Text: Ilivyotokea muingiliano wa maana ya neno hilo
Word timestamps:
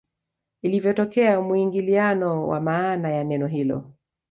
Ilivyotokea 0.61 1.41
muingiliano 1.41 2.47
wa 2.47 2.61
maana 2.61 3.09
ya 3.11 3.23
neno 3.23 3.47
hilo 3.47 3.91